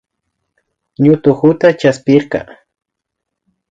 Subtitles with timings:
[1.03, 2.39] Ñutukata chaspirka